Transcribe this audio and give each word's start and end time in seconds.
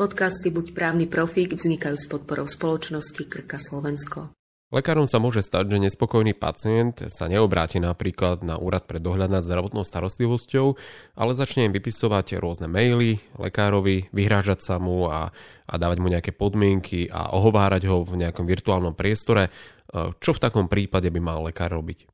Podcasty 0.00 0.48
Buď 0.48 0.72
právny 0.72 1.04
profík 1.04 1.52
vznikajú 1.52 1.92
s 1.92 2.08
podporou 2.08 2.48
spoločnosti 2.48 3.20
Krka 3.20 3.60
Slovensko. 3.60 4.32
Lekárom 4.72 5.04
sa 5.04 5.20
môže 5.20 5.44
stať, 5.44 5.76
že 5.76 5.84
nespokojný 5.84 6.32
pacient 6.32 7.04
sa 7.12 7.28
neobráti 7.28 7.84
napríklad 7.84 8.40
na 8.40 8.56
úrad 8.56 8.88
pre 8.88 8.96
dohľad 8.96 9.28
nad 9.28 9.44
zdravotnou 9.44 9.84
starostlivosťou, 9.84 10.72
ale 11.20 11.36
začne 11.36 11.68
im 11.68 11.76
vypisovať 11.76 12.40
rôzne 12.40 12.64
maily 12.64 13.20
lekárovi, 13.36 14.08
vyhrážať 14.08 14.64
sa 14.64 14.80
mu 14.80 15.04
a, 15.04 15.36
a 15.68 15.74
dávať 15.76 16.00
mu 16.00 16.08
nejaké 16.08 16.32
podmienky 16.32 17.12
a 17.12 17.36
ohovárať 17.36 17.84
ho 17.92 18.00
v 18.00 18.24
nejakom 18.24 18.48
virtuálnom 18.48 18.96
priestore. 18.96 19.52
Čo 19.92 20.32
v 20.32 20.40
takom 20.40 20.64
prípade 20.72 21.12
by 21.12 21.20
mal 21.20 21.44
lekár 21.44 21.76
robiť? 21.76 22.08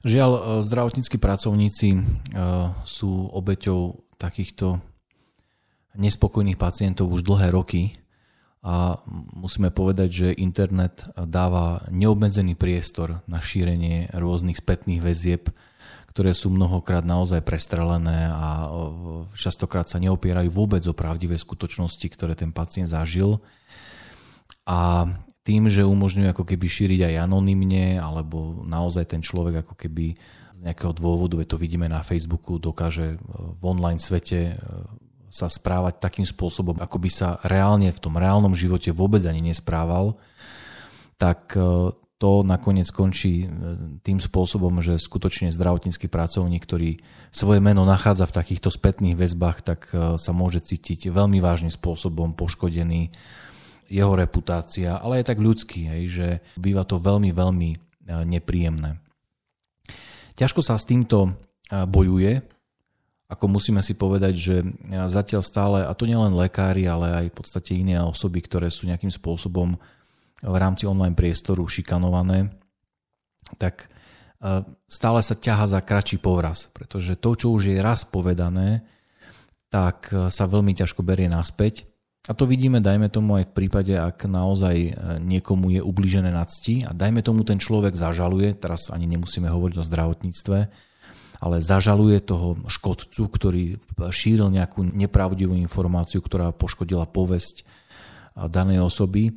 Žiaľ, 0.00 0.64
zdravotníckí 0.64 1.20
pracovníci 1.20 1.88
e, 1.92 1.98
sú 2.88 3.28
obeťou 3.36 4.00
takýchto 4.16 4.95
nespokojných 5.96 6.60
pacientov 6.60 7.10
už 7.10 7.24
dlhé 7.24 7.52
roky 7.52 7.96
a 8.66 8.98
musíme 9.36 9.70
povedať, 9.70 10.08
že 10.10 10.28
internet 10.42 11.06
dáva 11.14 11.86
neobmedzený 11.92 12.58
priestor 12.58 13.22
na 13.30 13.38
šírenie 13.38 14.10
rôznych 14.10 14.58
spätných 14.58 14.98
väzieb, 14.98 15.54
ktoré 16.10 16.32
sú 16.32 16.48
mnohokrát 16.48 17.04
naozaj 17.04 17.44
prestrelené 17.44 18.26
a 18.32 18.72
častokrát 19.36 19.86
sa 19.86 20.00
neopierajú 20.00 20.48
vôbec 20.50 20.82
o 20.88 20.96
pravdivé 20.96 21.36
skutočnosti, 21.36 22.08
ktoré 22.08 22.32
ten 22.32 22.50
pacient 22.50 22.88
zažil. 22.88 23.38
A 24.66 25.06
tým, 25.46 25.70
že 25.70 25.86
umožňujú 25.86 26.34
ako 26.34 26.42
keby 26.42 26.66
šíriť 26.66 27.00
aj 27.06 27.22
anonymne, 27.22 28.02
alebo 28.02 28.66
naozaj 28.66 29.14
ten 29.14 29.22
človek 29.22 29.62
ako 29.62 29.78
keby 29.78 30.18
z 30.56 30.60
nejakého 30.66 30.90
dôvodu, 30.90 31.38
to 31.46 31.54
vidíme 31.54 31.86
na 31.86 32.02
Facebooku, 32.02 32.58
dokáže 32.58 33.14
v 33.60 33.62
online 33.62 34.02
svete 34.02 34.58
sa 35.36 35.52
správať 35.52 36.00
takým 36.00 36.24
spôsobom, 36.24 36.80
ako 36.80 36.96
by 36.96 37.10
sa 37.12 37.28
reálne 37.44 37.92
v 37.92 38.00
tom 38.00 38.16
reálnom 38.16 38.56
živote 38.56 38.88
vôbec 38.96 39.20
ani 39.28 39.52
nesprával, 39.52 40.16
tak 41.20 41.52
e, 41.52 41.92
to 42.16 42.40
nakoniec 42.40 42.88
skončí 42.88 43.44
e, 43.44 43.46
tým 44.00 44.16
spôsobom, 44.16 44.80
že 44.80 44.96
skutočne 44.96 45.52
zdravotnícky 45.52 46.08
pracovník, 46.08 46.64
ktorý 46.64 46.96
svoje 47.28 47.60
meno 47.60 47.84
nachádza 47.84 48.24
v 48.24 48.36
takýchto 48.40 48.72
spätných 48.72 49.16
väzbách, 49.20 49.58
tak 49.60 49.80
e, 49.92 50.16
sa 50.16 50.32
môže 50.32 50.64
cítiť 50.64 51.12
veľmi 51.12 51.44
vážnym 51.44 51.72
spôsobom 51.72 52.32
poškodený 52.32 53.12
jeho 53.92 54.16
reputácia, 54.16 54.96
ale 54.96 55.20
aj 55.20 55.36
tak 55.36 55.38
ľudský, 55.38 55.86
že 56.10 56.42
býva 56.58 56.82
to 56.82 56.98
veľmi, 56.98 57.30
veľmi 57.30 57.70
nepríjemné. 58.26 58.98
Ťažko 60.34 60.58
sa 60.58 60.74
s 60.74 60.90
týmto 60.90 61.38
bojuje, 61.70 62.42
ako 63.26 63.58
musíme 63.58 63.82
si 63.82 63.98
povedať, 63.98 64.34
že 64.38 64.54
zatiaľ 65.10 65.42
stále, 65.42 65.78
a 65.82 65.92
to 65.98 66.06
nielen 66.06 66.38
lekári, 66.38 66.86
ale 66.86 67.26
aj 67.26 67.26
v 67.34 67.36
podstate 67.42 67.74
iné 67.74 67.98
osoby, 67.98 68.38
ktoré 68.38 68.70
sú 68.70 68.86
nejakým 68.86 69.10
spôsobom 69.10 69.74
v 70.46 70.56
rámci 70.56 70.86
online 70.86 71.18
priestoru 71.18 71.66
šikanované, 71.66 72.54
tak 73.58 73.90
e, 74.38 74.62
stále 74.86 75.20
sa 75.26 75.34
ťaha 75.34 75.66
za 75.74 75.80
kratší 75.82 76.22
povraz, 76.22 76.70
pretože 76.70 77.18
to, 77.18 77.34
čo 77.34 77.50
už 77.50 77.74
je 77.74 77.78
raz 77.82 78.06
povedané, 78.06 78.86
tak 79.74 80.06
e, 80.14 80.30
sa 80.30 80.46
veľmi 80.46 80.76
ťažko 80.76 81.02
berie 81.02 81.26
naspäť. 81.26 81.88
A 82.26 82.34
to 82.34 82.46
vidíme, 82.46 82.82
dajme 82.82 83.06
tomu 83.06 83.38
aj 83.38 83.50
v 83.50 83.54
prípade, 83.54 83.94
ak 83.94 84.26
naozaj 84.26 84.76
e, 84.76 84.90
niekomu 85.18 85.74
je 85.74 85.82
ublížené 85.82 86.30
na 86.30 86.46
cti 86.46 86.86
a 86.86 86.94
dajme 86.94 87.26
tomu 87.26 87.42
ten 87.42 87.58
človek 87.58 87.98
zažaluje, 87.98 88.54
teraz 88.54 88.90
ani 88.94 89.10
nemusíme 89.10 89.50
hovoriť 89.50 89.76
o 89.82 89.88
zdravotníctve, 89.88 90.58
ale 91.40 91.60
zažaluje 91.60 92.20
toho 92.24 92.56
škodcu, 92.68 93.22
ktorý 93.28 93.64
šíril 94.10 94.48
nejakú 94.48 94.84
nepravdivú 94.84 95.52
informáciu, 95.56 96.24
ktorá 96.24 96.52
poškodila 96.52 97.04
povesť 97.04 97.64
danej 98.36 98.84
osoby. 98.84 99.36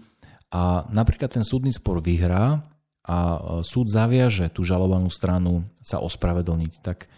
A 0.50 0.88
napríklad 0.90 1.30
ten 1.36 1.46
súdny 1.46 1.76
spor 1.76 2.02
vyhrá 2.02 2.66
a 3.06 3.18
súd 3.66 3.90
zaviaže 3.90 4.50
tú 4.54 4.62
žalovanú 4.66 5.10
stranu 5.10 5.66
sa 5.82 6.02
ospravedlniť. 6.02 6.74
Tak 6.82 7.10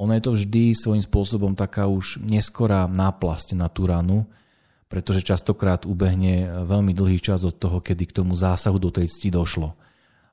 ono 0.00 0.16
je 0.16 0.22
to 0.24 0.32
vždy 0.32 0.72
svojím 0.72 1.04
spôsobom 1.04 1.52
taká 1.52 1.84
už 1.84 2.24
neskorá 2.24 2.88
náplasť 2.88 3.58
na 3.58 3.68
tú 3.68 3.84
ranu, 3.84 4.24
pretože 4.90 5.22
častokrát 5.22 5.86
ubehne 5.86 6.66
veľmi 6.66 6.90
dlhý 6.96 7.22
čas 7.22 7.46
od 7.46 7.54
toho, 7.54 7.78
kedy 7.78 8.10
k 8.10 8.16
tomu 8.22 8.34
zásahu 8.34 8.80
do 8.80 8.90
tej 8.90 9.06
cti 9.06 9.30
došlo. 9.30 9.76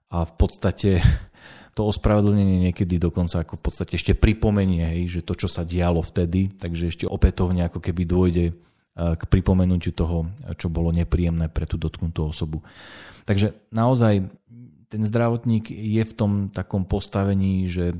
A 0.07 0.23
v 0.23 0.33
podstate 0.39 1.03
to 1.77 1.85
ospravedlnenie 1.85 2.57
niekedy 2.65 2.97
dokonca 2.97 3.45
ako 3.45 3.61
v 3.61 3.63
podstate 3.69 4.01
ešte 4.01 4.17
pripomenie, 4.17 4.81
hej, 4.97 5.21
že 5.21 5.21
to, 5.21 5.37
čo 5.37 5.45
sa 5.45 5.61
dialo 5.61 6.01
vtedy, 6.01 6.57
takže 6.57 6.89
ešte 6.89 7.05
opätovne 7.05 7.69
ako 7.69 7.77
keby 7.77 8.01
dôjde 8.09 8.45
e, 8.49 8.53
k 8.97 9.23
pripomenutiu 9.29 9.93
toho, 9.93 10.25
čo 10.57 10.73
bolo 10.73 10.89
nepríjemné 10.89 11.53
pre 11.53 11.69
tú 11.69 11.77
dotknutú 11.77 12.33
osobu. 12.33 12.65
Takže 13.29 13.53
naozaj 13.69 14.25
ten 14.89 15.03
zdravotník 15.05 15.69
je 15.69 16.01
v 16.01 16.13
tom 16.17 16.49
takom 16.49 16.89
postavení, 16.89 17.69
že 17.69 17.93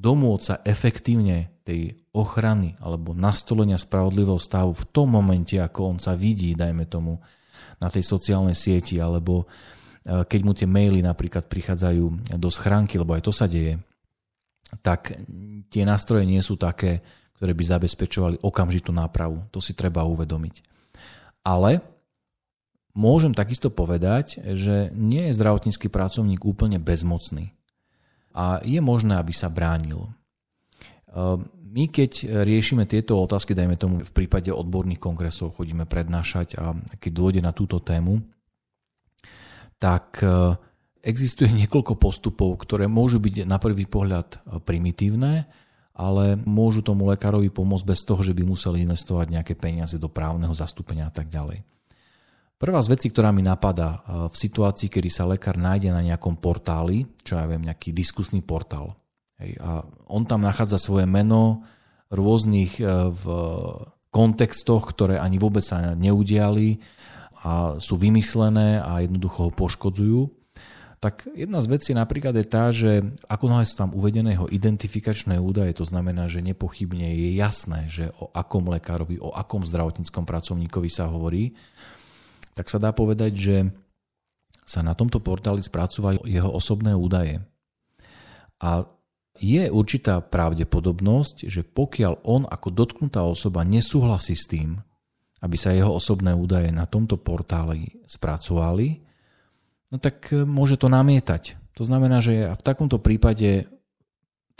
domôcť 0.00 0.44
sa 0.46 0.56
efektívne 0.64 1.60
tej 1.60 2.00
ochrany 2.16 2.72
alebo 2.80 3.12
nastolenia 3.12 3.76
spravodlivého 3.76 4.40
stavu 4.40 4.72
v 4.72 4.88
tom 4.88 5.12
momente, 5.12 5.60
ako 5.60 5.92
on 5.92 5.98
sa 6.00 6.16
vidí, 6.16 6.56
dajme 6.56 6.88
tomu, 6.88 7.20
na 7.84 7.92
tej 7.92 8.00
sociálnej 8.00 8.56
sieti 8.56 8.96
alebo 8.96 9.44
keď 10.04 10.40
mu 10.40 10.52
tie 10.56 10.64
maily 10.64 11.04
napríklad 11.04 11.44
prichádzajú 11.44 12.34
do 12.40 12.48
schránky, 12.48 12.96
lebo 12.96 13.12
aj 13.12 13.22
to 13.24 13.32
sa 13.32 13.44
deje, 13.44 13.76
tak 14.80 15.18
tie 15.68 15.82
nástroje 15.84 16.24
nie 16.24 16.40
sú 16.40 16.56
také, 16.56 17.04
ktoré 17.36 17.52
by 17.56 17.64
zabezpečovali 17.64 18.36
okamžitú 18.44 18.92
nápravu. 18.92 19.44
To 19.52 19.58
si 19.58 19.72
treba 19.72 20.04
uvedomiť. 20.04 20.62
Ale 21.44 21.80
môžem 22.92 23.32
takisto 23.32 23.72
povedať, 23.72 24.40
že 24.56 24.92
nie 24.92 25.28
je 25.30 25.36
zdravotnícky 25.36 25.88
pracovník 25.88 26.44
úplne 26.44 26.76
bezmocný. 26.76 27.56
A 28.36 28.62
je 28.62 28.78
možné, 28.78 29.18
aby 29.18 29.34
sa 29.34 29.50
bránil. 29.50 30.06
Eh, 31.10 31.36
my 31.70 31.84
keď 31.86 32.42
riešime 32.42 32.82
tieto 32.86 33.14
otázky, 33.14 33.54
dajme 33.54 33.78
tomu 33.78 34.02
v 34.02 34.12
prípade 34.14 34.50
odborných 34.50 34.98
kongresov, 34.98 35.54
chodíme 35.54 35.86
prednášať 35.86 36.58
a 36.58 36.74
keď 36.98 37.10
dôjde 37.14 37.40
na 37.46 37.54
túto 37.54 37.78
tému, 37.78 38.18
tak 39.80 40.20
e, 40.20 40.54
existuje 41.02 41.48
niekoľko 41.64 41.96
postupov, 41.96 42.60
ktoré 42.62 42.86
môžu 42.86 43.18
byť 43.18 43.48
na 43.48 43.56
prvý 43.56 43.88
pohľad 43.88 44.28
e, 44.36 44.38
primitívne, 44.62 45.48
ale 45.96 46.38
môžu 46.38 46.84
tomu 46.84 47.08
lekárovi 47.08 47.50
pomôcť 47.50 47.88
bez 47.88 48.00
toho, 48.06 48.20
že 48.22 48.36
by 48.36 48.46
museli 48.46 48.86
investovať 48.86 49.26
nejaké 49.32 49.54
peniaze 49.58 49.96
do 49.98 50.06
právneho 50.06 50.52
zastúpenia 50.54 51.08
a 51.08 51.12
tak 51.12 51.26
ďalej. 51.32 51.64
Prvá 52.60 52.80
z 52.84 52.92
vecí, 52.92 53.08
ktorá 53.08 53.32
mi 53.32 53.40
napadá 53.40 54.04
e, 54.04 54.28
v 54.28 54.36
situácii, 54.36 54.92
kedy 54.92 55.08
sa 55.08 55.24
lekár 55.24 55.56
nájde 55.56 55.90
na 55.90 56.04
nejakom 56.04 56.36
portáli, 56.36 57.08
čo 57.24 57.40
ja 57.40 57.48
viem, 57.48 57.64
nejaký 57.64 57.96
diskusný 57.96 58.44
portál, 58.44 58.94
hej, 59.40 59.56
a 59.58 59.80
on 60.12 60.28
tam 60.28 60.44
nachádza 60.44 60.76
svoje 60.76 61.08
meno 61.08 61.64
rôznych 62.10 62.82
v 63.22 63.24
kontextoch, 64.10 64.90
ktoré 64.90 65.22
ani 65.22 65.38
vôbec 65.38 65.62
sa 65.62 65.94
neudiali, 65.94 66.82
a 67.40 67.80
sú 67.80 67.96
vymyslené 67.96 68.80
a 68.80 69.00
jednoducho 69.00 69.48
ho 69.48 69.52
poškodzujú, 69.52 70.28
tak 71.00 71.24
jedna 71.32 71.64
z 71.64 71.70
vecí 71.72 71.90
napríklad 71.96 72.36
je 72.36 72.44
tá, 72.44 72.68
že 72.68 73.00
ako 73.24 73.48
náhle 73.48 73.64
sú 73.64 73.80
tam 73.80 73.96
uvedené 73.96 74.36
jeho 74.36 74.52
identifikačné 74.52 75.40
údaje, 75.40 75.72
to 75.72 75.88
znamená, 75.88 76.28
že 76.28 76.44
nepochybne 76.44 77.08
je 77.16 77.40
jasné, 77.40 77.88
že 77.88 78.12
o 78.20 78.28
akom 78.36 78.68
lekárovi, 78.68 79.16
o 79.16 79.32
akom 79.32 79.64
zdravotníckom 79.64 80.28
pracovníkovi 80.28 80.92
sa 80.92 81.08
hovorí, 81.08 81.56
tak 82.52 82.68
sa 82.68 82.76
dá 82.76 82.92
povedať, 82.92 83.32
že 83.32 83.56
sa 84.68 84.84
na 84.84 84.92
tomto 84.92 85.24
portáli 85.24 85.64
spracúvajú 85.64 86.28
jeho 86.28 86.52
osobné 86.52 86.92
údaje. 86.92 87.40
A 88.60 88.84
je 89.40 89.72
určitá 89.72 90.20
pravdepodobnosť, 90.20 91.48
že 91.48 91.64
pokiaľ 91.64 92.28
on 92.28 92.44
ako 92.44 92.68
dotknutá 92.76 93.24
osoba 93.24 93.64
nesúhlasí 93.64 94.36
s 94.36 94.44
tým, 94.44 94.84
aby 95.40 95.56
sa 95.56 95.72
jeho 95.72 95.92
osobné 95.92 96.36
údaje 96.36 96.68
na 96.68 96.84
tomto 96.84 97.16
portáli 97.16 98.04
spracovali, 98.04 99.00
no 99.88 99.96
tak 99.96 100.32
e, 100.32 100.44
môže 100.44 100.76
to 100.76 100.92
namietať. 100.92 101.56
To 101.80 101.82
znamená, 101.88 102.20
že 102.20 102.52
v 102.52 102.62
takomto 102.64 103.00
prípade 103.00 103.64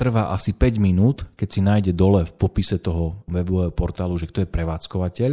trvá 0.00 0.32
asi 0.32 0.56
5 0.56 0.80
minút, 0.80 1.28
keď 1.36 1.48
si 1.52 1.60
nájde 1.60 1.92
dole 1.92 2.24
v 2.24 2.32
popise 2.32 2.80
toho 2.80 3.20
webového 3.28 3.68
portálu, 3.76 4.16
že 4.16 4.24
kto 4.32 4.44
je 4.44 4.48
prevádzkovateľ, 4.48 5.32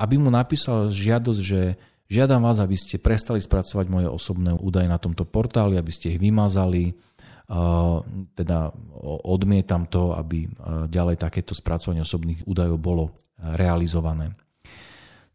aby 0.00 0.14
mu 0.18 0.34
napísal 0.34 0.90
žiadosť, 0.90 1.40
že 1.40 1.78
žiadam 2.10 2.42
vás, 2.42 2.58
aby 2.58 2.74
ste 2.74 2.98
prestali 2.98 3.38
spracovať 3.38 3.86
moje 3.86 4.08
osobné 4.10 4.50
údaje 4.58 4.90
na 4.90 4.98
tomto 4.98 5.22
portáli, 5.22 5.78
aby 5.78 5.92
ste 5.94 6.16
ich 6.16 6.18
vymazali, 6.18 6.90
teda 8.34 8.70
odmietam 9.26 9.86
to, 9.90 10.14
aby 10.14 10.46
ďalej 10.86 11.18
takéto 11.18 11.54
spracovanie 11.54 12.02
osobných 12.02 12.46
údajov 12.46 12.78
bolo 12.78 13.04
realizované. 13.42 14.36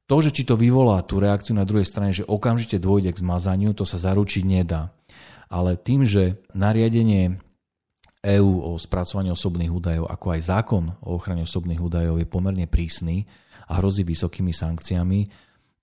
To, 0.06 0.22
že 0.22 0.30
či 0.30 0.46
to 0.46 0.54
vyvolá 0.54 1.02
tú 1.02 1.18
reakciu 1.18 1.58
na 1.58 1.66
druhej 1.66 1.90
strane, 1.90 2.14
že 2.14 2.28
okamžite 2.30 2.78
dôjde 2.78 3.10
k 3.10 3.22
zmazaniu, 3.26 3.74
to 3.74 3.90
sa 3.90 3.98
zaručiť 3.98 4.46
nedá. 4.46 4.94
Ale 5.50 5.78
tým, 5.82 6.06
že 6.06 6.46
nariadenie 6.54 7.42
EÚ 8.22 8.52
o 8.62 8.78
spracovaní 8.78 9.34
osobných 9.34 9.70
údajov, 9.70 10.06
ako 10.10 10.28
aj 10.38 10.42
zákon 10.42 10.84
o 11.06 11.18
ochrane 11.18 11.46
osobných 11.46 11.82
údajov 11.82 12.22
je 12.22 12.28
pomerne 12.30 12.66
prísny 12.70 13.26
a 13.70 13.82
hrozí 13.82 14.06
vysokými 14.06 14.54
sankciami, 14.54 15.30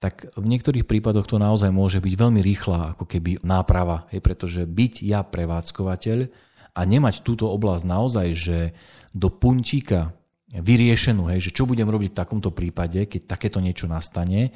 tak 0.03 0.35
v 0.35 0.47
niektorých 0.51 0.83
prípadoch 0.83 1.31
to 1.31 1.39
naozaj 1.39 1.71
môže 1.71 2.03
byť 2.03 2.15
veľmi 2.19 2.43
rýchla 2.43 2.99
ako 2.99 3.07
keby 3.07 3.47
náprava, 3.47 4.11
hej, 4.11 4.19
pretože 4.19 4.67
byť 4.67 5.07
ja 5.07 5.23
prevádzkovateľ 5.23 6.19
a 6.75 6.81
nemať 6.83 7.23
túto 7.23 7.47
oblasť 7.47 7.85
naozaj, 7.87 8.29
že 8.35 8.59
do 9.15 9.31
puntíka 9.31 10.11
vyriešenú, 10.53 11.33
hej, 11.33 11.49
že 11.49 11.55
čo 11.57 11.65
budem 11.65 11.89
robiť 11.89 12.13
v 12.13 12.19
takomto 12.21 12.53
prípade, 12.53 13.09
keď 13.09 13.25
takéto 13.25 13.57
niečo 13.57 13.89
nastane 13.89 14.53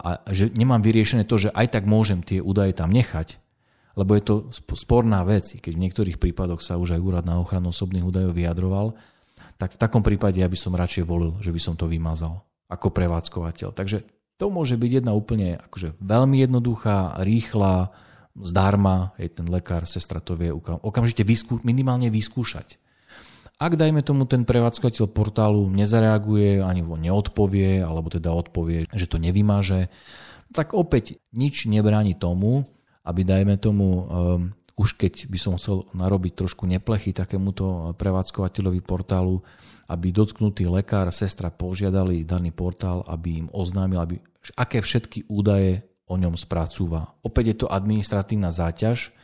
a 0.00 0.24
že 0.32 0.48
nemám 0.56 0.80
vyriešené 0.80 1.28
to, 1.28 1.36
že 1.36 1.52
aj 1.52 1.76
tak 1.76 1.84
môžem 1.84 2.24
tie 2.24 2.40
údaje 2.40 2.72
tam 2.72 2.88
nechať, 2.88 3.36
lebo 3.94 4.16
je 4.16 4.22
to 4.24 4.34
sporná 4.72 5.20
vec, 5.22 5.44
keď 5.44 5.72
v 5.76 5.82
niektorých 5.84 6.18
prípadoch 6.18 6.64
sa 6.64 6.80
už 6.80 6.96
aj 6.96 7.04
úrad 7.04 7.24
na 7.28 7.36
ochranu 7.36 7.70
osobných 7.70 8.04
údajov 8.04 8.32
vyjadroval, 8.32 8.96
tak 9.60 9.76
v 9.76 9.80
takom 9.80 10.02
prípade 10.02 10.40
ja 10.40 10.48
by 10.50 10.58
som 10.58 10.74
radšej 10.74 11.04
volil, 11.06 11.36
že 11.38 11.54
by 11.54 11.60
som 11.62 11.74
to 11.76 11.86
vymazal 11.86 12.42
ako 12.66 12.90
prevádzkovateľ. 12.90 13.70
Takže 13.70 14.02
to 14.34 14.50
môže 14.50 14.74
byť 14.74 14.90
jedna 15.04 15.14
úplne 15.14 15.62
akože 15.62 15.94
veľmi 16.02 16.42
jednoduchá, 16.42 17.22
rýchla, 17.22 17.94
zdarma, 18.34 19.14
hej, 19.22 19.38
ten 19.38 19.46
lekár, 19.46 19.86
sestra 19.86 20.18
to 20.18 20.34
vie 20.34 20.50
okamžite 20.50 21.22
vyskú, 21.22 21.62
minimálne 21.62 22.10
vyskúšať. 22.10 22.82
Ak 23.54 23.78
dajme 23.78 24.02
tomu 24.02 24.26
ten 24.26 24.42
prevádzkovateľ 24.42 25.06
portálu 25.14 25.70
nezareaguje, 25.70 26.58
ani 26.58 26.82
neodpovie, 26.82 27.86
alebo 27.86 28.10
teda 28.10 28.34
odpovie, 28.34 28.90
že 28.90 29.06
to 29.06 29.22
nevymaže, 29.22 29.88
tak 30.50 30.74
opäť 30.74 31.22
nič 31.30 31.70
nebráni 31.70 32.18
tomu, 32.18 32.66
aby 33.06 33.22
dajme 33.22 33.54
tomu, 33.58 33.88
um, 33.88 34.04
už 34.74 34.98
keď 34.98 35.30
by 35.30 35.38
som 35.38 35.54
chcel 35.54 35.86
narobiť 35.94 36.34
trošku 36.34 36.66
neplechy 36.66 37.14
takémuto 37.14 37.94
prevádzkovateľovi 37.94 38.80
portálu, 38.82 39.38
aby 39.86 40.10
dotknutý 40.10 40.66
lekár, 40.66 41.14
sestra 41.14 41.54
požiadali 41.54 42.26
daný 42.26 42.50
portál, 42.50 43.06
aby 43.06 43.44
im 43.44 43.48
oznámil, 43.54 44.02
aby, 44.02 44.14
aké 44.58 44.82
všetky 44.82 45.30
údaje 45.30 45.84
o 46.10 46.18
ňom 46.18 46.34
spracúva. 46.34 47.14
Opäť 47.22 47.44
je 47.54 47.56
to 47.64 47.66
administratívna 47.70 48.50
záťaž 48.50 49.14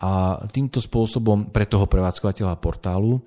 a 0.00 0.40
týmto 0.48 0.80
spôsobom 0.80 1.52
pre 1.52 1.68
toho 1.68 1.84
prevádzkovateľa 1.90 2.56
portálu 2.62 3.20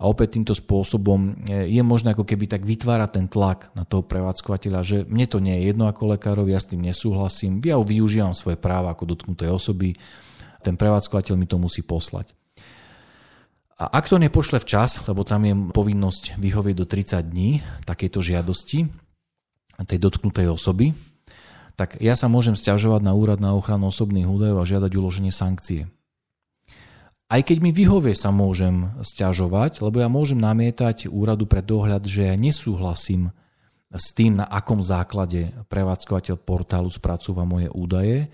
a 0.00 0.08
opäť 0.08 0.40
týmto 0.40 0.56
spôsobom 0.56 1.44
e, 1.44 1.68
je 1.68 1.82
možné 1.84 2.16
ako 2.16 2.24
keby 2.24 2.48
tak 2.48 2.64
vytvárať 2.64 3.10
ten 3.20 3.26
tlak 3.28 3.68
na 3.76 3.84
toho 3.84 4.00
prevádzkovateľa, 4.00 4.80
že 4.80 4.96
mne 5.04 5.26
to 5.28 5.44
nie 5.44 5.60
je 5.60 5.68
jedno 5.68 5.84
ako 5.84 6.16
lekárovi, 6.16 6.56
ja 6.56 6.60
s 6.60 6.72
tým 6.72 6.80
nesúhlasím, 6.80 7.60
ja 7.60 7.76
využívam 7.76 8.32
svoje 8.32 8.56
práva 8.56 8.96
ako 8.96 9.12
dotknuté 9.12 9.52
osoby, 9.52 9.92
ten 10.64 10.80
prevádzkovateľ 10.80 11.34
mi 11.36 11.44
to 11.44 11.60
musí 11.60 11.84
poslať. 11.84 12.32
A 13.80 13.96
ak 13.96 14.12
to 14.12 14.20
nepošle 14.20 14.60
včas, 14.60 15.04
lebo 15.08 15.24
tam 15.24 15.44
je 15.44 15.56
povinnosť 15.72 16.36
vyhovieť 16.36 16.76
do 16.76 16.84
30 16.84 17.32
dní 17.32 17.64
takejto 17.88 18.20
žiadosti 18.20 18.88
tej 19.80 19.98
dotknutej 20.00 20.52
osoby, 20.52 20.92
tak 21.80 21.96
ja 21.96 22.12
sa 22.12 22.28
môžem 22.28 22.52
stiažovať 22.52 23.00
na 23.00 23.16
úrad 23.16 23.40
na 23.40 23.56
ochranu 23.56 23.88
osobných 23.88 24.28
údajov 24.28 24.60
a 24.60 24.68
žiadať 24.68 24.92
uloženie 24.92 25.32
sankcie. 25.32 25.88
Aj 27.30 27.40
keď 27.46 27.62
mi 27.62 27.70
vyhovie 27.70 28.18
sa 28.18 28.34
môžem 28.34 28.90
stiažovať, 29.06 29.86
lebo 29.86 30.02
ja 30.02 30.10
môžem 30.10 30.42
namietať 30.42 31.06
úradu 31.06 31.46
pre 31.46 31.62
dohľad, 31.62 32.02
že 32.02 32.26
ja 32.26 32.34
nesúhlasím 32.34 33.30
s 33.90 34.10
tým, 34.10 34.42
na 34.42 34.50
akom 34.50 34.82
základe 34.82 35.54
prevádzkovateľ 35.70 36.36
portálu 36.42 36.90
spracúva 36.90 37.46
moje 37.46 37.70
údaje, 37.70 38.26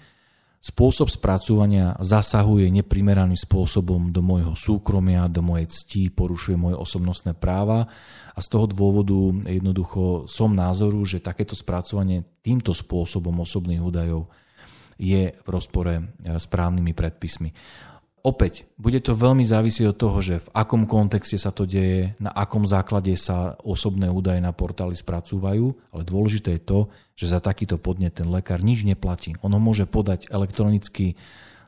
Spôsob 0.67 1.07
spracúvania 1.07 1.95
zasahuje 2.03 2.67
neprimeraným 2.75 3.39
spôsobom 3.39 4.11
do 4.11 4.19
môjho 4.19 4.59
súkromia, 4.59 5.31
do 5.31 5.39
mojej 5.39 5.71
cti, 5.71 6.11
porušuje 6.11 6.59
moje 6.59 6.75
osobnostné 6.75 7.39
práva 7.39 7.87
a 8.35 8.39
z 8.43 8.49
toho 8.51 8.67
dôvodu 8.67 9.47
jednoducho 9.47 10.27
som 10.27 10.59
názoru, 10.59 11.07
že 11.07 11.23
takéto 11.23 11.55
spracovanie 11.55 12.27
týmto 12.43 12.75
spôsobom 12.75 13.47
osobných 13.47 13.79
údajov 13.79 14.27
je 14.99 15.39
v 15.39 15.47
rozpore 15.47 16.19
s 16.19 16.51
právnymi 16.51 16.99
predpismi. 16.99 17.55
Opäť, 18.27 18.67
bude 18.75 18.99
to 18.99 19.15
veľmi 19.15 19.47
závisieť 19.47 19.95
od 19.95 20.01
toho, 20.03 20.19
že 20.19 20.43
v 20.43 20.49
akom 20.51 20.91
kontexte 20.91 21.39
sa 21.39 21.55
to 21.55 21.63
deje, 21.63 22.19
na 22.19 22.35
akom 22.35 22.67
základe 22.67 23.15
sa 23.15 23.55
osobné 23.63 24.11
údaje 24.11 24.43
na 24.43 24.51
portáli 24.51 24.99
spracúvajú, 24.99 25.95
ale 25.95 26.03
dôležité 26.03 26.59
je 26.59 26.63
to, 26.67 26.79
že 27.15 27.31
za 27.31 27.39
takýto 27.39 27.79
podnet 27.79 28.19
ten 28.19 28.27
lekár 28.27 28.67
nič 28.67 28.83
neplatí. 28.83 29.39
On 29.47 29.55
ho 29.55 29.63
môže 29.63 29.87
podať 29.87 30.27
elektronicky 30.27 31.15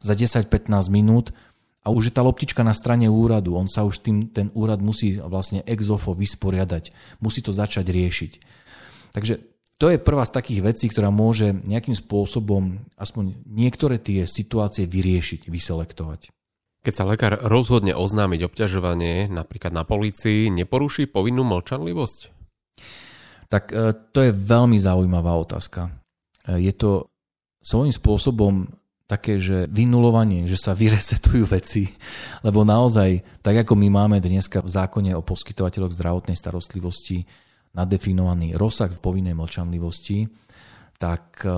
za 0.02 0.18
10-15 0.18 0.66
minút 0.90 1.30
a 1.86 1.94
už 1.94 2.10
je 2.10 2.14
tá 2.18 2.26
loptička 2.26 2.66
na 2.66 2.74
strane 2.74 3.06
úradu. 3.06 3.54
On 3.54 3.70
sa 3.70 3.86
už 3.86 4.02
tým, 4.02 4.26
ten 4.26 4.50
úrad 4.50 4.82
musí 4.82 5.14
vlastne 5.14 5.62
ex 5.62 5.86
ofo 5.86 6.10
vysporiadať, 6.10 6.90
musí 7.22 7.38
to 7.38 7.54
začať 7.54 7.86
riešiť. 7.86 8.32
Takže 9.14 9.34
to 9.78 9.94
je 9.94 10.02
prvá 10.02 10.26
z 10.26 10.34
takých 10.34 10.74
vecí, 10.74 10.90
ktorá 10.90 11.14
môže 11.14 11.54
nejakým 11.54 11.94
spôsobom 11.94 12.82
aspoň 12.98 13.46
niektoré 13.46 14.02
tie 14.02 14.26
situácie 14.26 14.90
vyriešiť, 14.90 15.46
vyselektovať. 15.46 16.34
Keď 16.82 16.94
sa 16.94 17.04
lekár 17.04 17.34
rozhodne 17.42 17.92
oznámiť 17.92 18.46
obťažovanie 18.46 19.26
napríklad 19.28 19.74
na 19.74 19.82
policii, 19.82 20.48
neporuší 20.54 21.10
povinnú 21.10 21.42
mlčanlivosť? 21.42 22.20
Tak 23.48 23.64
e, 23.72 23.92
to 24.12 24.18
je 24.22 24.32
veľmi 24.32 24.78
zaujímavá 24.78 25.34
otázka. 25.34 25.90
E, 26.46 26.62
je 26.62 26.72
to 26.76 27.10
svojím 27.64 27.90
spôsobom 27.90 28.54
také, 29.08 29.40
že 29.40 29.66
vynulovanie, 29.72 30.44
že 30.44 30.60
sa 30.60 30.76
vyresetujú 30.76 31.48
veci, 31.56 31.88
lebo 32.44 32.62
naozaj, 32.62 33.42
tak 33.42 33.64
ako 33.66 33.74
my 33.74 33.88
máme 33.88 34.16
dneska 34.20 34.60
v 34.60 34.70
zákone 34.70 35.16
o 35.16 35.24
poskytovateľoch 35.24 35.96
zdravotnej 35.96 36.36
starostlivosti 36.36 37.24
nadefinovaný 37.72 38.56
rozsah 38.56 38.92
povinnej 39.00 39.34
mlčanlivosti, 39.34 40.28
tak 41.00 41.42
e, 41.42 41.50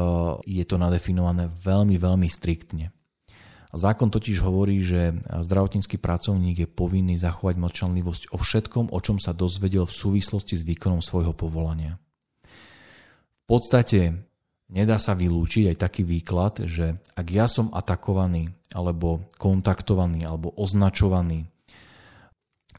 je 0.46 0.64
to 0.64 0.78
nadefinované 0.78 1.50
veľmi, 1.50 1.98
veľmi 1.98 2.28
striktne. 2.30 2.94
Zákon 3.70 4.10
totiž 4.10 4.42
hovorí, 4.42 4.82
že 4.82 5.14
zdravotnícky 5.30 5.94
pracovník 5.94 6.66
je 6.66 6.68
povinný 6.68 7.14
zachovať 7.14 7.54
mlčanlivosť 7.54 8.34
o 8.34 8.36
všetkom, 8.42 8.90
o 8.90 8.98
čom 8.98 9.22
sa 9.22 9.30
dozvedel 9.30 9.86
v 9.86 9.94
súvislosti 9.94 10.58
s 10.58 10.66
výkonom 10.66 10.98
svojho 10.98 11.30
povolania. 11.30 12.02
V 12.42 13.44
podstate 13.46 14.26
nedá 14.74 14.98
sa 14.98 15.14
vylúčiť 15.14 15.70
aj 15.70 15.76
taký 15.78 16.02
výklad, 16.02 16.66
že 16.66 16.98
ak 17.14 17.26
ja 17.30 17.46
som 17.46 17.70
atakovaný, 17.70 18.50
alebo 18.74 19.30
kontaktovaný, 19.38 20.26
alebo 20.26 20.50
označovaný 20.58 21.46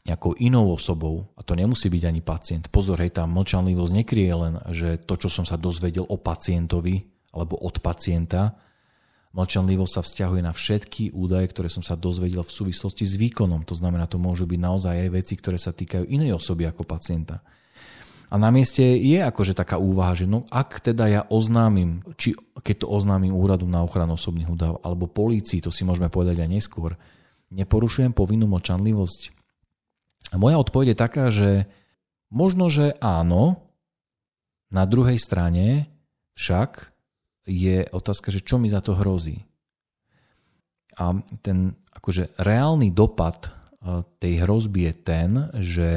nejakou 0.02 0.34
inou 0.42 0.74
osobou, 0.74 1.30
a 1.38 1.46
to 1.46 1.54
nemusí 1.54 1.86
byť 1.86 2.04
ani 2.04 2.20
pacient. 2.20 2.64
Pozor, 2.68 2.98
hej, 3.00 3.16
tá 3.16 3.24
mlčanlivosť 3.24 3.92
nekrie 3.96 4.28
len, 4.34 4.58
že 4.74 4.98
to, 4.98 5.14
čo 5.14 5.30
som 5.30 5.46
sa 5.46 5.56
dozvedel 5.56 6.04
o 6.04 6.18
pacientovi, 6.18 7.00
alebo 7.32 7.56
od 7.64 7.80
pacienta, 7.80 8.58
Mlčanlivosť 9.32 9.92
sa 9.96 10.02
vzťahuje 10.04 10.42
na 10.44 10.52
všetky 10.52 11.16
údaje, 11.16 11.48
ktoré 11.48 11.72
som 11.72 11.80
sa 11.80 11.96
dozvedel 11.96 12.44
v 12.44 12.52
súvislosti 12.52 13.08
s 13.08 13.16
výkonom. 13.16 13.64
To 13.64 13.72
znamená, 13.72 14.04
to 14.04 14.20
môžu 14.20 14.44
byť 14.44 14.60
naozaj 14.60 14.92
aj 14.92 15.08
veci, 15.08 15.34
ktoré 15.40 15.56
sa 15.56 15.72
týkajú 15.72 16.04
inej 16.04 16.36
osoby 16.36 16.68
ako 16.68 16.84
pacienta. 16.84 17.40
A 18.32 18.40
na 18.40 18.52
mieste 18.52 18.84
je 18.84 19.20
akože 19.20 19.56
taká 19.56 19.80
úvaha, 19.80 20.16
že 20.16 20.28
no 20.28 20.44
ak 20.52 20.84
teda 20.84 21.04
ja 21.08 21.22
oznámim, 21.28 22.04
či 22.16 22.36
keď 22.60 22.84
to 22.84 22.86
oznámim 22.92 23.32
úradu 23.32 23.68
na 23.68 23.84
ochranu 23.84 24.16
osobných 24.16 24.48
údajov 24.52 24.80
alebo 24.84 25.08
polícii, 25.08 25.64
to 25.64 25.72
si 25.72 25.84
môžeme 25.84 26.12
povedať 26.12 26.40
aj 26.40 26.48
neskôr, 26.48 26.96
neporušujem 27.52 28.12
povinnú 28.12 28.48
mlčanlivosť. 28.48 29.20
A 30.32 30.40
moja 30.40 30.56
odpoveď 30.60 30.92
je 30.92 30.96
taká, 30.96 31.24
že 31.28 31.68
možno, 32.32 32.72
že 32.72 32.96
áno, 33.00 33.68
na 34.72 34.88
druhej 34.88 35.20
strane 35.20 35.92
však 36.32 36.91
je 37.46 37.82
otázka, 37.90 38.30
že 38.30 38.44
čo 38.44 38.58
mi 38.58 38.70
za 38.70 38.78
to 38.78 38.94
hrozí. 38.94 39.42
A 41.00 41.16
ten 41.40 41.74
akože 41.92 42.36
reálny 42.36 42.92
dopad 42.92 43.50
tej 44.22 44.44
hrozby 44.44 44.86
je 44.86 44.94
ten, 44.94 45.30
že 45.58 45.88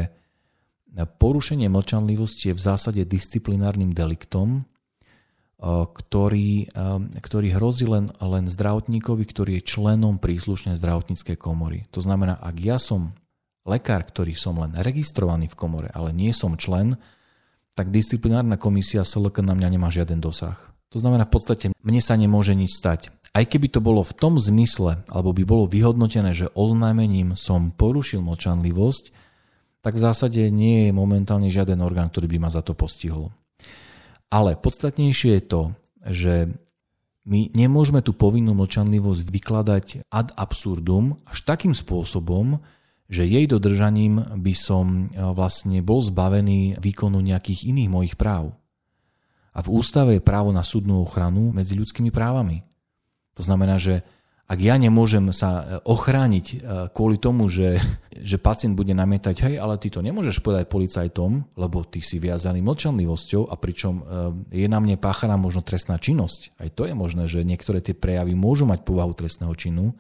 porušenie 0.96 1.68
mlčanlivosti 1.68 2.50
je 2.50 2.58
v 2.58 2.66
zásade 2.66 3.02
disciplinárnym 3.04 3.92
deliktom, 3.92 4.64
ktorý, 5.92 6.72
ktorý 7.20 7.48
hrozí 7.56 7.86
len, 7.88 8.12
len 8.20 8.48
zdravotníkovi, 8.48 9.24
ktorý 9.24 9.52
je 9.60 9.68
členom 9.68 10.20
príslušnej 10.20 10.76
zdravotníckej 10.80 11.36
komory. 11.40 11.88
To 11.96 12.04
znamená, 12.04 12.40
ak 12.40 12.56
ja 12.60 12.78
som 12.80 13.16
lekár, 13.66 14.04
ktorý 14.08 14.36
som 14.36 14.60
len 14.62 14.76
registrovaný 14.78 15.52
v 15.52 15.58
komore, 15.58 15.90
ale 15.92 16.12
nie 16.16 16.32
som 16.36 16.60
člen, 16.60 17.00
tak 17.76 17.92
disciplinárna 17.92 18.56
komisia 18.56 19.04
SLK 19.04 19.44
na 19.44 19.56
mňa 19.58 19.70
nemá 19.76 19.92
žiaden 19.92 20.24
dosah. 20.24 20.75
To 20.94 20.98
znamená 21.02 21.26
v 21.26 21.34
podstate, 21.34 21.66
mne 21.82 22.02
sa 22.04 22.20
nemôže 22.20 22.54
nič 22.54 22.78
stať. 22.78 23.10
Aj 23.36 23.44
keby 23.44 23.68
to 23.68 23.84
bolo 23.84 24.00
v 24.06 24.16
tom 24.16 24.40
zmysle, 24.40 25.04
alebo 25.12 25.36
by 25.36 25.44
bolo 25.44 25.66
vyhodnotené, 25.68 26.32
že 26.32 26.52
oznámením 26.56 27.36
som 27.36 27.74
porušil 27.76 28.24
mlčanlivosť, 28.24 29.12
tak 29.84 30.00
v 30.00 30.04
zásade 30.08 30.42
nie 30.50 30.90
je 30.90 30.92
momentálne 30.96 31.52
žiaden 31.52 31.78
orgán, 31.84 32.10
ktorý 32.10 32.32
by 32.32 32.38
ma 32.48 32.50
za 32.50 32.64
to 32.66 32.74
postihol. 32.74 33.36
Ale 34.34 34.58
podstatnejšie 34.58 35.38
je 35.38 35.44
to, 35.46 35.62
že 36.10 36.34
my 37.26 37.54
nemôžeme 37.54 38.02
tú 38.06 38.14
povinnú 38.14 38.54
mlčanlivosť 38.54 39.26
vykladať 39.30 39.86
ad 40.10 40.34
absurdum 40.38 41.22
až 41.26 41.42
takým 41.46 41.74
spôsobom, 41.74 42.62
že 43.06 43.26
jej 43.26 43.46
dodržaním 43.46 44.42
by 44.42 44.54
som 44.58 44.86
e, 45.10 45.22
vlastne 45.34 45.82
bol 45.86 46.02
zbavený 46.02 46.82
výkonu 46.82 47.22
nejakých 47.22 47.70
iných 47.70 47.90
mojich 47.90 48.16
práv. 48.18 48.58
A 49.56 49.64
v 49.64 49.72
ústave 49.72 50.20
je 50.20 50.24
právo 50.24 50.52
na 50.52 50.62
súdnu 50.62 51.00
ochranu 51.00 51.56
medzi 51.56 51.80
ľudskými 51.80 52.12
právami. 52.12 52.68
To 53.40 53.42
znamená, 53.44 53.80
že 53.80 54.04
ak 54.46 54.62
ja 54.62 54.78
nemôžem 54.78 55.34
sa 55.34 55.50
e, 55.50 55.64
ochrániť 55.90 56.46
e, 56.46 56.56
kvôli 56.94 57.18
tomu, 57.18 57.48
že, 57.50 57.82
že 58.30 58.38
pacient 58.38 58.76
bude 58.76 58.92
namietať, 58.92 59.36
hej, 59.48 59.56
ale 59.58 59.80
ty 59.80 59.88
to 59.88 60.04
nemôžeš 60.04 60.44
povedať 60.44 60.68
policajtom, 60.68 61.56
lebo 61.56 61.88
ty 61.88 62.04
si 62.04 62.20
viazaný 62.20 62.62
mlčanlivosťou 62.62 63.48
a 63.50 63.56
pričom 63.56 64.04
je 64.52 64.68
na 64.68 64.78
mne 64.84 65.00
páchaná 65.00 65.40
možno 65.40 65.64
trestná 65.64 65.98
činnosť. 65.98 66.60
Aj 66.60 66.70
to 66.70 66.86
je 66.86 66.94
možné, 66.94 67.26
že 67.26 67.48
niektoré 67.48 67.80
tie 67.80 67.98
prejavy 67.98 68.36
môžu 68.36 68.68
mať 68.68 68.84
povahu 68.84 69.16
trestného 69.16 69.56
činu 69.56 69.96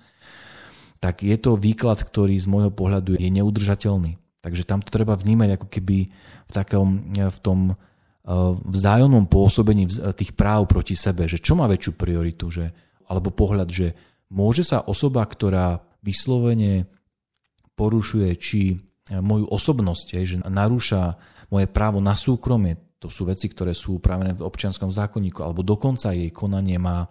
tak 1.06 1.22
je 1.22 1.38
to 1.38 1.54
výklad, 1.54 2.02
ktorý 2.02 2.34
z 2.34 2.50
môjho 2.50 2.74
pohľadu 2.74 3.14
je 3.22 3.30
neudržateľný. 3.30 4.18
Takže 4.42 4.66
tam 4.66 4.82
to 4.82 4.90
treba 4.90 5.14
vnímať 5.14 5.62
ako 5.62 5.68
keby 5.70 6.10
v, 6.50 6.52
takom, 6.52 7.14
v 7.14 7.40
tom 7.46 7.78
vzájomnom 8.65 9.29
pôsobení 9.29 9.86
tých 10.17 10.34
práv 10.34 10.65
proti 10.65 10.98
sebe, 10.98 11.29
že 11.29 11.38
čo 11.38 11.53
má 11.53 11.70
väčšiu 11.70 11.94
prioritu, 11.94 12.50
že, 12.50 12.74
alebo 13.05 13.29
pohľad, 13.29 13.70
že 13.70 13.94
môže 14.34 14.65
sa 14.65 14.82
osoba, 14.82 15.22
ktorá 15.22 15.86
vyslovene 16.01 16.89
porušuje 17.77 18.29
či 18.38 18.62
eh, 18.74 18.77
moju 19.22 19.46
osobnosť, 19.46 20.08
že 20.25 20.41
narúša 20.41 21.01
moje 21.53 21.70
právo 21.70 22.01
na 22.01 22.17
súkromie, 22.17 22.98
to 22.98 23.13
sú 23.13 23.29
veci, 23.29 23.46
ktoré 23.46 23.77
sú 23.77 24.01
upravené 24.01 24.34
v 24.34 24.41
občianskom 24.41 24.89
zákonníku, 24.89 25.46
alebo 25.46 25.62
dokonca 25.62 26.10
jej 26.10 26.34
konanie 26.34 26.82
má 26.82 27.05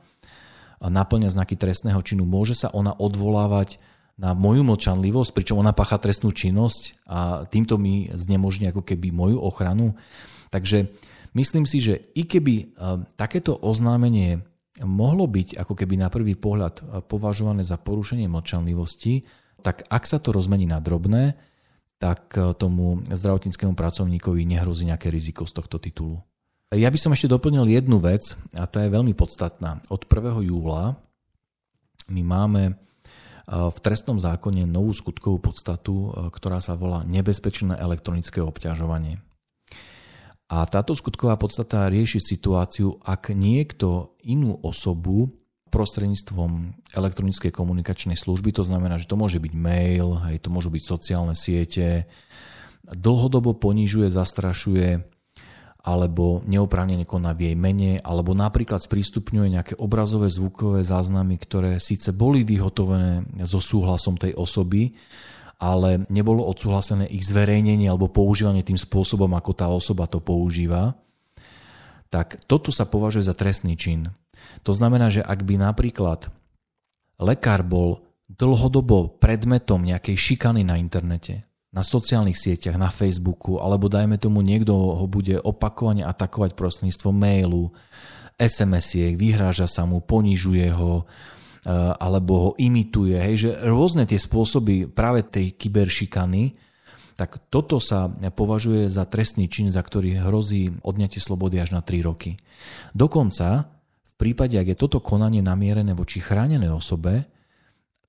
naplňa 0.82 1.30
znaky 1.30 1.54
trestného 1.54 2.02
činu, 2.02 2.26
môže 2.26 2.58
sa 2.58 2.68
ona 2.74 2.90
odvolávať 2.90 3.78
na 4.14 4.34
moju 4.34 4.62
mlčanlivosť, 4.62 5.30
pričom 5.34 5.58
ona 5.58 5.74
pacha 5.74 5.98
trestnú 5.98 6.30
činnosť 6.30 7.06
a 7.06 7.46
týmto 7.46 7.78
mi 7.78 8.10
znemožní 8.10 8.70
ako 8.70 8.82
keby 8.82 9.10
moju 9.10 9.38
ochranu. 9.42 9.94
Takže 10.54 10.86
myslím 11.34 11.66
si, 11.66 11.82
že 11.82 12.14
i 12.14 12.22
keby 12.22 12.54
e, 12.54 12.64
takéto 13.18 13.58
oznámenie 13.58 14.38
mohlo 14.86 15.26
byť 15.26 15.58
ako 15.58 15.74
keby 15.74 15.98
na 15.98 16.06
prvý 16.06 16.38
pohľad 16.38 16.74
e, 16.78 16.82
považované 17.02 17.66
za 17.66 17.74
porušenie 17.74 18.30
mlčanlivosti, 18.30 19.26
tak 19.66 19.82
ak 19.90 20.06
sa 20.06 20.22
to 20.22 20.30
rozmení 20.30 20.70
na 20.70 20.78
drobné, 20.78 21.34
tak 21.98 22.38
e, 22.38 22.54
tomu 22.54 23.02
zdravotníckému 23.02 23.74
pracovníkovi 23.74 24.46
nehrozí 24.46 24.86
nejaké 24.86 25.10
riziko 25.10 25.42
z 25.42 25.58
tohto 25.58 25.82
titulu. 25.82 26.22
Ja 26.70 26.90
by 26.90 26.98
som 27.02 27.10
ešte 27.10 27.30
doplnil 27.30 27.66
jednu 27.70 27.98
vec, 27.98 28.38
a 28.54 28.66
tá 28.70 28.86
je 28.86 28.94
veľmi 28.94 29.14
podstatná. 29.14 29.82
Od 29.90 30.06
1. 30.06 30.42
júla 30.42 30.98
my 32.10 32.22
máme 32.22 32.62
v 33.46 33.78
trestnom 33.78 34.16
zákone 34.18 34.64
novú 34.64 34.90
skutkovú 34.90 35.38
podstatu, 35.38 36.10
ktorá 36.32 36.58
sa 36.64 36.74
volá 36.74 37.06
nebezpečné 37.06 37.78
elektronické 37.78 38.40
obťažovanie. 38.42 39.20
A 40.52 40.68
táto 40.68 40.92
skutková 40.92 41.40
podstata 41.40 41.88
rieši 41.88 42.20
situáciu, 42.20 43.00
ak 43.00 43.32
niekto 43.32 44.18
inú 44.28 44.60
osobu 44.60 45.32
prostredníctvom 45.72 46.84
elektronickej 46.94 47.50
komunikačnej 47.50 48.14
služby, 48.14 48.54
to 48.54 48.62
znamená, 48.62 49.00
že 49.00 49.10
to 49.10 49.18
môže 49.18 49.40
byť 49.42 49.52
mail, 49.56 50.20
hej, 50.28 50.38
to 50.38 50.52
môžu 50.52 50.70
byť 50.70 50.82
sociálne 50.84 51.34
siete, 51.34 52.06
dlhodobo 52.86 53.56
ponižuje, 53.56 54.12
zastrašuje, 54.12 55.02
alebo 55.84 56.40
neoprávnene 56.48 57.04
koná 57.04 57.36
v 57.36 57.52
jej 57.52 57.56
mene, 57.58 58.00
alebo 58.00 58.32
napríklad 58.32 58.80
sprístupňuje 58.80 59.48
nejaké 59.52 59.74
obrazové, 59.76 60.32
zvukové 60.32 60.80
záznamy, 60.80 61.36
ktoré 61.36 61.76
síce 61.76 62.16
boli 62.16 62.40
vyhotovené 62.40 63.44
so 63.44 63.60
súhlasom 63.60 64.16
tej 64.16 64.32
osoby, 64.32 64.96
ale 65.64 66.04
nebolo 66.12 66.44
odsúhlasené 66.44 67.08
ich 67.08 67.24
zverejnenie 67.24 67.88
alebo 67.88 68.12
používanie 68.12 68.60
tým 68.60 68.76
spôsobom, 68.76 69.32
ako 69.32 69.52
tá 69.56 69.72
osoba 69.72 70.04
to 70.04 70.20
používa, 70.20 70.92
tak 72.12 72.44
toto 72.44 72.68
sa 72.68 72.84
považuje 72.84 73.24
za 73.24 73.32
trestný 73.32 73.72
čin. 73.80 74.12
To 74.68 74.76
znamená, 74.76 75.08
že 75.08 75.24
ak 75.24 75.40
by 75.40 75.56
napríklad 75.56 76.28
lekár 77.16 77.64
bol 77.64 78.04
dlhodobo 78.28 79.16
predmetom 79.16 79.80
nejakej 79.80 80.14
šikany 80.20 80.68
na 80.68 80.76
internete, 80.76 81.48
na 81.72 81.80
sociálnych 81.80 82.36
sieťach, 82.36 82.76
na 82.76 82.92
Facebooku, 82.92 83.56
alebo 83.58 83.88
dajme 83.88 84.20
tomu 84.20 84.44
niekto 84.44 84.76
ho 84.76 85.06
bude 85.08 85.40
opakovane 85.40 86.04
atakovať 86.04 86.54
prostredníctvom 86.54 87.14
mailu, 87.16 87.72
SMS-iek, 88.38 89.14
vyhráža 89.14 89.70
sa 89.70 89.86
mu, 89.86 90.02
ponižuje 90.02 90.70
ho, 90.74 91.06
alebo 91.72 92.32
ho 92.36 92.50
imituje. 92.60 93.16
Hej, 93.16 93.36
že 93.40 93.50
rôzne 93.64 94.04
tie 94.04 94.20
spôsoby 94.20 94.84
práve 94.88 95.24
tej 95.24 95.56
kyberšikany, 95.56 96.52
tak 97.14 97.46
toto 97.46 97.78
sa 97.78 98.10
považuje 98.10 98.90
za 98.90 99.06
trestný 99.06 99.46
čin, 99.46 99.70
za 99.70 99.80
ktorý 99.80 100.18
hrozí 100.18 100.74
odňatie 100.82 101.22
slobody 101.22 101.62
až 101.62 101.72
na 101.72 101.80
3 101.80 102.02
roky. 102.04 102.34
Dokonca 102.90 103.70
v 104.14 104.14
prípade, 104.18 104.58
ak 104.58 104.74
je 104.74 104.78
toto 104.78 104.98
konanie 104.98 105.42
namierené 105.42 105.94
voči 105.94 106.18
chránenej 106.18 106.70
osobe, 106.74 107.26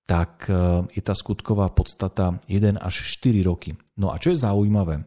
tak 0.06 0.46
e, 0.50 0.86
je 0.94 1.02
tá 1.02 1.18
skutková 1.18 1.74
podstata 1.74 2.38
1 2.46 2.78
až 2.78 2.96
4 3.22 3.42
roky. 3.42 3.74
No 3.98 4.14
a 4.14 4.22
čo 4.22 4.34
je 4.34 4.42
zaujímavé, 4.42 5.02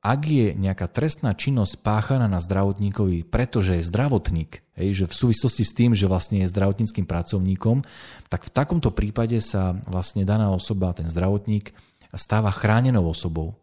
ak 0.00 0.20
je 0.24 0.56
nejaká 0.56 0.88
trestná 0.88 1.36
činnosť 1.36 1.84
páchaná 1.84 2.24
na 2.24 2.40
zdravotníkovi, 2.40 3.28
pretože 3.28 3.76
je 3.76 3.84
zdravotník, 3.84 4.64
hej, 4.80 4.88
že 4.96 5.04
v 5.04 5.14
súvislosti 5.14 5.64
s 5.64 5.76
tým, 5.76 5.92
že 5.92 6.08
vlastne 6.08 6.40
je 6.40 6.48
zdravotníckým 6.48 7.04
pracovníkom, 7.04 7.84
tak 8.32 8.48
v 8.48 8.50
takomto 8.50 8.96
prípade 8.96 9.36
sa 9.44 9.76
vlastne 9.84 10.24
daná 10.24 10.48
osoba, 10.56 10.96
ten 10.96 11.12
zdravotník, 11.12 11.76
stáva 12.16 12.48
chránenou 12.48 13.12
osobou. 13.12 13.60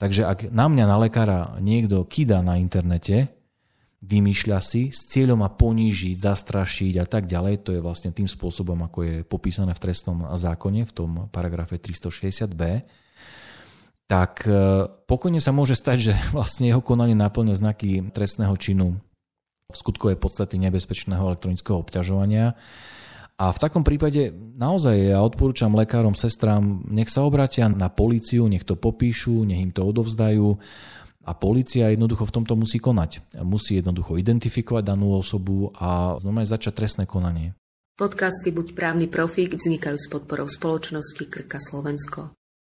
Takže 0.00 0.24
ak 0.24 0.38
na 0.48 0.72
mňa, 0.72 0.84
na 0.88 0.96
lekára, 0.96 1.40
niekto 1.60 2.00
kýda 2.06 2.40
na 2.40 2.56
internete, 2.56 3.28
vymýšľa 3.98 4.58
si 4.62 4.94
s 4.94 5.10
cieľom 5.10 5.42
ma 5.42 5.50
ponížiť, 5.50 6.16
zastrašiť 6.16 7.02
a 7.02 7.06
tak 7.06 7.26
ďalej. 7.26 7.66
To 7.66 7.70
je 7.74 7.82
vlastne 7.82 8.14
tým 8.14 8.30
spôsobom, 8.30 8.78
ako 8.86 8.98
je 9.02 9.14
popísané 9.26 9.74
v 9.74 9.82
trestnom 9.82 10.22
zákone, 10.38 10.86
v 10.86 10.92
tom 10.94 11.10
paragrafe 11.34 11.76
360b. 11.82 12.62
Tak 14.08 14.48
e, 14.48 14.88
pokojne 15.04 15.38
sa 15.38 15.52
môže 15.52 15.76
stať, 15.76 15.98
že 16.00 16.14
vlastne 16.36 16.66
jeho 16.66 16.80
konanie 16.80 17.14
naplňa 17.14 17.54
znaky 17.54 18.08
trestného 18.10 18.56
činu 18.56 18.96
v 19.68 19.76
skutkovej 19.76 20.16
podstate 20.16 20.56
nebezpečného 20.56 21.20
elektronického 21.20 21.84
obťažovania. 21.84 22.56
A 23.38 23.54
v 23.54 23.62
takom 23.62 23.86
prípade 23.86 24.34
naozaj 24.34 25.14
ja 25.14 25.20
odporúčam 25.22 25.70
lekárom, 25.76 26.16
sestrám, 26.16 26.82
nech 26.88 27.06
sa 27.06 27.22
obratia 27.22 27.70
na 27.70 27.86
políciu, 27.86 28.48
nech 28.50 28.66
to 28.66 28.74
popíšu, 28.74 29.46
nech 29.46 29.62
im 29.62 29.70
to 29.70 29.86
odovzdajú 29.86 30.58
a 31.28 31.36
policia 31.36 31.92
jednoducho 31.92 32.24
v 32.24 32.34
tomto 32.34 32.56
musí 32.56 32.80
konať. 32.80 33.38
Musí 33.44 33.76
jednoducho 33.76 34.16
identifikovať 34.16 34.82
danú 34.88 35.12
osobu 35.20 35.70
a 35.76 36.16
znamená 36.16 36.48
začať 36.48 36.82
trestné 36.82 37.04
konanie. 37.04 37.52
Podcasty 38.00 38.48
Buď 38.48 38.72
právny 38.72 39.06
profík 39.06 39.54
vznikajú 39.54 40.00
s 40.00 40.06
podporou 40.08 40.48
spoločnosti 40.48 41.22
Krka 41.28 41.60
Slovensko. 41.60 42.32